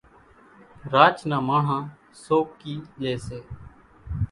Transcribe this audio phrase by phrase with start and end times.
[0.93, 1.83] راچ نان ماڻۿان
[2.23, 3.39] سوڪِي ڄيَ سي۔